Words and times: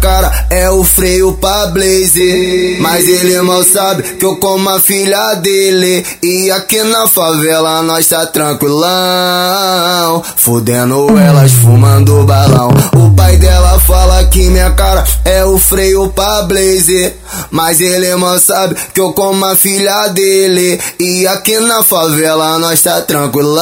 cara 0.00 0.46
é 0.50 0.70
o 0.70 0.82
freio 0.82 1.34
pra 1.34 1.66
blaze. 1.66 2.78
Mas 2.80 3.06
ele 3.06 3.40
mal 3.42 3.62
sabe 3.62 4.02
que 4.14 4.24
eu 4.24 4.36
como 4.36 4.68
a 4.70 4.80
filha 4.80 5.34
dele. 5.34 6.04
E 6.22 6.50
aqui 6.50 6.82
na 6.82 7.06
favela 7.06 7.82
nós 7.82 8.08
tá 8.08 8.26
tranquilão. 8.26 8.88
Fudendo 10.36 11.18
elas, 11.18 11.52
fumando 11.52 12.24
balão. 12.24 12.70
O 12.96 13.10
pai 13.14 13.36
dela 13.36 13.78
fala 13.80 14.24
que 14.24 14.48
minha 14.48 14.70
cara 14.72 15.04
é 15.24 15.44
o 15.44 15.58
freio 15.58 16.08
pra 16.08 16.42
blaze. 16.42 17.12
Mas 17.50 17.80
ele 17.80 18.14
mal 18.16 18.38
sabe 18.38 18.76
que 18.92 19.00
eu 19.00 19.12
como 19.12 19.44
a 19.44 19.56
filha 19.56 20.08
dele. 20.08 20.80
E 20.98 21.26
aqui 21.26 21.58
na 21.60 21.82
favela 21.82 22.58
nós 22.58 22.82
tá 22.82 23.00
tranquilão. 23.02 23.60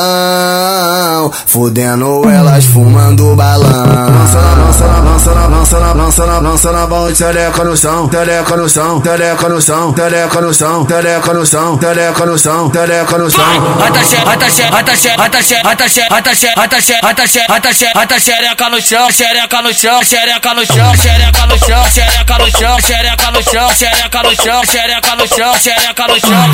Fudendo 1.47 2.29
elas, 2.29 2.65
fumando 2.65 3.35
balão. 3.35 3.69
Lança 3.69 4.41
na, 4.41 4.55
lança 4.65 4.87
na, 4.87 5.01
lança 5.01 5.35
na, 5.35 5.47
lança 5.47 5.81
na, 5.81 5.93
lança 5.93 6.27
na, 6.27 6.39
lança 6.39 6.73
na 6.73 6.87
mão, 6.87 7.13
teleca 7.13 7.65
no 7.65 7.77
chão, 7.77 8.09
teleca 8.09 8.57
no 8.57 8.69
chão, 8.69 9.01
teleca 9.01 9.49
no 9.49 9.61
chão, 9.61 9.93
teleca 9.93 10.43
no 10.43 10.55
chão, 10.55 10.85
teleca 10.87 11.33
no 11.35 11.47
chão, 11.47 11.77
teleca 11.79 12.27
no 12.27 12.39
chão, 12.39 12.71
teleca 12.71 13.19
no 13.19 13.31
chão. 13.31 13.45
Ataxe, 13.87 14.17
ataxe, 14.17 14.63
ataxe, 14.63 15.09
ataxe, 15.17 15.55
ataxe, 15.65 16.03
ataxe, 16.11 16.48
ataxe, 16.57 16.95
ataxe, 17.03 18.21
xereca 18.21 18.69
no 18.71 18.81
chão, 18.81 19.11
xereca 19.11 19.63
no 19.63 19.73
chão, 19.75 20.03
xereca 20.05 20.55
no 20.55 20.65
chão, 20.67 20.95
xereca 20.97 21.47
no 21.47 21.57
chão, 21.57 21.85
xereca 21.91 22.39
no 22.39 22.51
chão, 22.51 22.81
xereca 22.81 23.31
no 23.31 23.43
chão, 23.43 23.75
xereca 23.75 24.23
no 24.23 24.35
chão, 24.35 24.65
xereca 24.65 25.15
no 25.15 25.27
chão, 25.27 25.59
xereca 25.59 26.07
no 26.09 26.21
chão, 26.21 26.45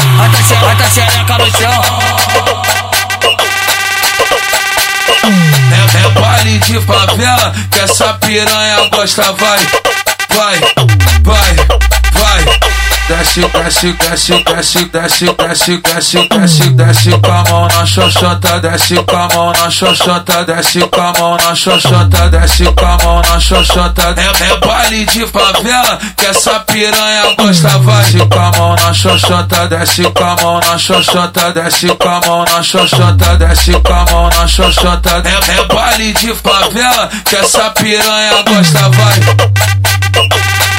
ataxe, 0.70 0.94
xereca 0.94 1.38
no 1.38 1.50
chão. 1.50 2.84
É, 5.72 6.06
é 6.06 6.20
baile 6.20 6.58
de 6.58 6.80
favela 6.80 7.54
que 7.70 7.80
essa 7.80 8.14
piranha 8.14 8.88
gosta, 8.90 9.32
vai, 9.32 9.60
vai, 10.30 10.60
vai, 11.22 11.54
vai. 12.12 12.73
Desce, 13.06 13.42
desce, 13.42 13.92
desce, 13.92 14.42
desce, 14.44 14.84
desce, 14.86 15.26
desce, 15.36 15.76
desce, 15.82 16.26
desce, 16.26 16.70
desce 16.70 17.10
com 17.10 17.30
a 17.30 17.44
mão 17.44 17.68
na 17.68 17.84
xoxota, 17.84 18.60
desce 18.60 18.94
com 18.94 19.16
a 19.16 19.28
mão 19.28 19.52
na 19.52 19.70
xoxota, 19.70 20.44
desce 20.46 20.80
com 20.80 21.00
a 21.02 21.12
mão 21.12 21.36
na 21.36 21.54
xoxota, 21.54 22.30
desce 22.30 22.64
com 22.64 22.86
a 22.86 22.96
mão 22.96 23.20
na 23.20 23.38
xoxota. 23.38 24.14
É, 24.16 24.52
é 24.52 24.56
baile 24.56 25.04
de 25.04 25.26
favela 25.26 25.98
que 26.16 26.24
essa 26.24 26.60
piranha 26.60 27.34
gosta, 27.36 27.78
vai. 27.80 28.04
Desce 28.04 28.18
com 28.26 28.40
a 28.40 28.50
mão 28.52 28.74
na 28.74 28.94
xoxota, 28.94 29.68
desce 29.68 30.02
com 30.04 30.24
a 30.24 30.36
mão 30.36 30.60
na 30.60 30.78
xoxota, 30.78 31.52
desce 31.52 31.88
com 31.88 32.08
a 32.08 32.20
mão 32.20 32.44
na 32.46 32.62
xoxota, 32.62 33.36
desce 33.36 33.72
com 33.80 33.92
a 33.92 34.04
mão 34.06 34.30
na 34.30 34.48
xoxota. 34.48 35.22
É, 35.26 35.58
é 35.58 35.64
baile 35.66 36.14
de 36.14 36.34
favela 36.36 37.10
que 37.28 37.36
essa 37.36 37.68
piranha 37.70 38.42
gosta, 38.48 38.88
vai. 38.88 40.73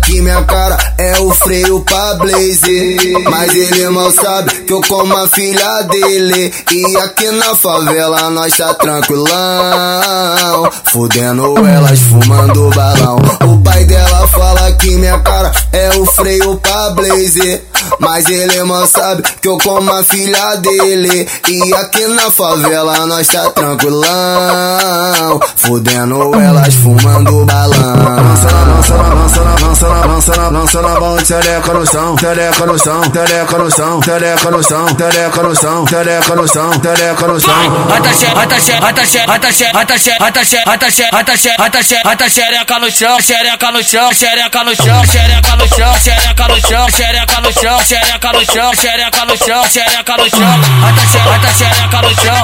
Que 0.00 0.20
minha 0.20 0.42
cara 0.44 0.76
é 0.98 1.18
o 1.20 1.30
freio 1.30 1.80
pra 1.80 2.14
blaze. 2.14 3.14
Mas 3.28 3.54
ele 3.54 3.88
mal 3.88 4.10
sabe 4.10 4.50
que 4.62 4.72
eu 4.72 4.80
como 4.82 5.16
a 5.16 5.28
filha 5.28 5.82
dele. 5.82 6.52
E 6.72 6.96
aqui 6.98 7.30
na 7.30 7.54
favela 7.54 8.30
nós 8.30 8.56
tá 8.56 8.74
tranquilão. 8.74 10.70
Fudendo 10.92 11.66
elas, 11.66 12.00
fumando 12.00 12.70
balão. 12.70 13.18
O 13.46 13.62
pai 13.62 13.84
dela 13.84 14.28
fala 14.28 14.72
que 14.72 14.90
minha 14.96 15.18
cara 15.20 15.52
é 15.72 15.90
o 15.98 16.06
freio 16.06 16.56
pra 16.56 16.90
blaze. 16.90 17.62
Mas 17.98 18.26
ele 18.26 18.62
mal 18.64 18.86
sabe 18.86 19.22
que 19.40 19.48
eu 19.48 19.58
como 19.58 19.92
a 19.92 20.02
filha 20.04 20.56
dele. 20.56 21.28
E 21.48 21.74
aqui 21.74 22.06
na 22.08 22.30
favela 22.30 23.06
nós 23.06 23.26
tá 23.26 23.50
tranquilão. 23.50 24.10
Fudendo 25.56 26.34
elas, 26.40 26.74
fumando 26.74 27.44
balão. 27.44 27.78
Lança 27.78 28.50
na, 28.50 28.64
lança 28.64 28.94
na, 28.96 29.14
lança 29.14 29.44
na, 29.44 29.66
lança 29.66 29.88
na, 29.88 30.06
lança 30.06 30.36
na, 30.36 30.48
lança 30.48 30.82
na 30.82 31.00
mão, 31.00 31.16
teleca 31.16 31.74
no 31.74 31.86
chão, 31.86 32.16
teleca 32.16 32.66
no 32.66 32.78
chão, 32.78 33.00
teleca 33.10 33.58
no 33.58 33.70
chão, 33.70 34.00
teleca 34.00 34.50
no 34.50 34.62
chão, 34.62 34.86
teleca 34.94 35.40
no 35.40 35.54
chão, 35.54 35.84
teleca 35.84 36.34
no 36.36 36.48
chão, 36.48 36.70
teleca 36.80 37.26
no 37.28 37.40
chão. 37.40 37.86
Ataxe, 37.96 38.26
ataxe, 38.26 38.72
ataxe, 38.72 39.18
ataxe, 39.26 39.64
ataxe, 39.72 40.16
ataxe, 40.18 40.58
ataxe, 40.66 41.08
ataxe, 41.12 41.50
ataxe, 41.58 41.96
ataxe, 42.04 42.30
xereca 42.30 42.78
no 42.78 42.90
chão, 42.90 43.20
xereca 43.20 43.72
no 43.72 43.82
chão, 43.82 44.14
xereca 44.14 44.64
no 44.64 44.74
chão, 44.74 45.04
xereca 45.04 45.56
no 45.56 45.66
chão, 45.66 46.00
xereca 46.00 46.48
no 46.48 46.60
chão, 46.60 46.90
xereca 46.90 47.40
no 47.40 47.52
chão, 47.52 47.80
xereca 47.84 48.32
no 48.32 48.44
chão, 48.44 48.74
xereca 48.74 49.22
no 49.26 49.26
chão, 49.36 49.64
xereca 49.64 50.16
no 50.16 50.28
chão, 50.28 50.60
xereca 51.54 52.02
no 52.02 52.14
chão. 52.14 52.39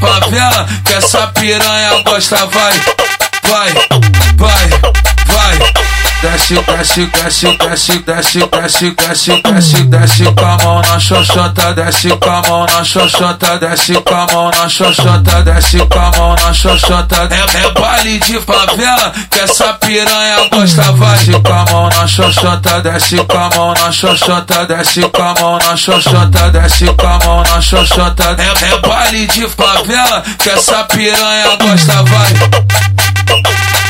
Favela 0.00 0.66
que 0.84 0.94
essa 0.94 1.26
piranha 1.28 2.02
gosta, 2.04 2.46
vai, 2.46 2.72
vai, 3.44 3.72
vai, 4.36 4.68
vai. 4.68 5.29
Desce, 6.22 6.54
desce, 6.54 7.06
desce, 7.06 7.56
desce, 7.56 7.98
desce, 8.00 8.46
desce, 8.46 8.90
desce, 8.90 9.42
desce, 9.42 9.82
desce 9.84 10.24
com 10.24 10.44
a 10.44 10.56
mão 10.58 10.82
na 10.82 10.98
xoxota, 11.00 11.72
desce 11.72 12.08
com 12.10 12.30
a 12.30 12.42
mão 12.42 12.66
na 12.66 12.84
xoxota, 12.84 13.58
desce 13.58 13.94
com 13.94 14.14
a 14.14 14.26
mão 14.26 14.50
na 14.50 14.68
xoxota, 14.68 15.42
desce 15.42 15.78
com 15.78 15.98
a 15.98 16.10
mão 16.10 16.34
na 16.34 16.52
xoxota. 16.52 17.26
É, 17.30 17.64
é 17.64 17.70
baile 17.70 18.18
de 18.18 18.38
favela 18.40 19.14
que 19.30 19.40
essa 19.40 19.72
piranha 19.72 20.46
gosta, 20.52 20.92
vai. 20.92 21.16
Desce 21.16 21.40
com 21.40 21.52
a 21.54 21.64
mão 21.64 21.88
na 21.88 22.06
xoxota, 22.06 22.82
desce 22.82 23.16
com 23.16 23.38
a 23.38 23.50
mão 23.56 23.74
na 23.74 23.90
xoxota, 23.90 24.66
desce 24.66 25.00
com 25.08 25.22
a 25.22 25.34
mão 25.40 25.58
na 25.58 25.76
xoxota, 25.76 26.50
desce 26.50 26.84
com 26.84 27.06
a 27.06 27.18
mão 27.18 27.42
na 27.44 27.60
xoxota. 27.62 28.36
É, 28.38 28.74
é 28.74 28.78
baile 28.86 29.26
de 29.26 29.48
favela 29.48 30.22
que 30.38 30.50
essa 30.50 30.84
piranha 30.84 31.56
gosta, 31.56 32.02
vai. 32.02 33.89